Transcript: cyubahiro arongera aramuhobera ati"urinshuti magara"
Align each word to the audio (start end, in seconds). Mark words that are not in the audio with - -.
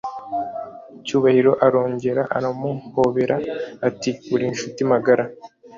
cyubahiro 1.05 1.51
arongera 1.65 2.21
aramuhobera 2.37 3.35
ati"urinshuti 3.87 4.81
magara" 4.91 5.23